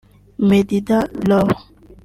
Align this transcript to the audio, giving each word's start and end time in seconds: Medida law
Medida 0.49 0.97
law 1.29 1.47